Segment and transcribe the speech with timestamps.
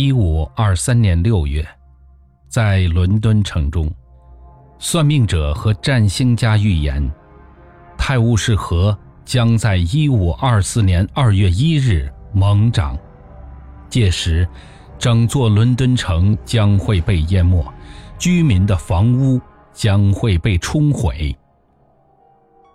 [0.00, 1.66] 一五二三年六月，
[2.48, 3.92] 在伦敦城中，
[4.78, 7.10] 算命者和占星家预言，
[7.98, 12.96] 泰晤士河将在一五二四年二月一日猛涨，
[13.90, 14.48] 届时，
[15.00, 17.66] 整座伦敦城将会被淹没，
[18.20, 19.40] 居民的房屋
[19.72, 21.36] 将会被冲毁。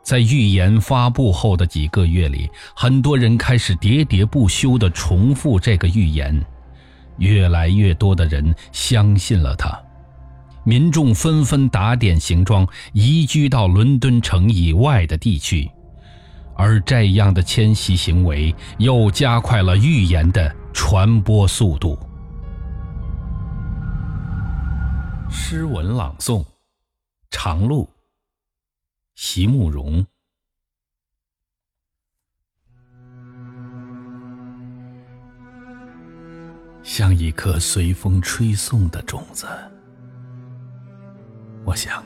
[0.03, 6.45] 在预言发布后的几个月里，很多人开始喋喋不休地重复这个预言。
[7.17, 9.81] 越来越多的人相信了他，
[10.63, 15.69] 民众纷纷打点行装，移居到伦敦城以外的地区，
[16.55, 21.97] 而这样的迁徙行为又加快了预言的传播速度。
[25.29, 26.45] 诗文朗诵：
[27.29, 27.89] 长路，
[29.15, 30.05] 席慕容。
[36.83, 39.47] 像一颗随风吹送的种子，
[41.63, 42.03] 我想，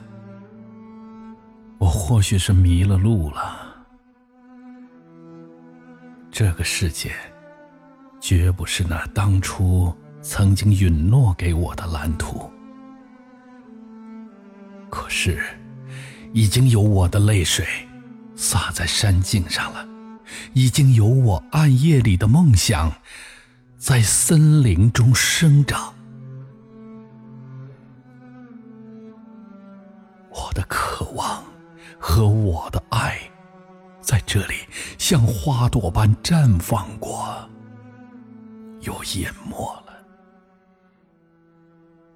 [1.79, 3.75] 我或许是迷了路了。
[6.31, 7.11] 这个世界，
[8.21, 12.49] 绝不是那当初曾经允诺给我的蓝图。
[14.91, 15.43] 可是，
[16.33, 17.65] 已经有我的泪水
[18.35, 19.87] 洒在山径上了，
[20.53, 22.93] 已经有我暗夜里的梦想。
[23.77, 25.93] 在森林中生长，
[30.31, 31.43] 我的渴望
[31.99, 33.19] 和我的爱，
[34.01, 34.55] 在这里
[34.97, 37.47] 像花朵般绽放过，
[38.81, 39.93] 又淹没了；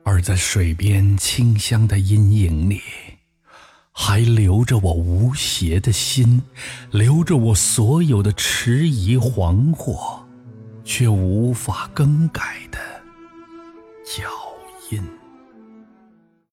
[0.04, 2.82] 而在水边清香的阴影里，
[3.92, 6.42] 还留着我无邪的心，
[6.90, 10.21] 留着我所有的迟疑惶惑。
[10.94, 12.78] 却无法更改的
[14.04, 14.30] 脚
[14.90, 15.21] 印。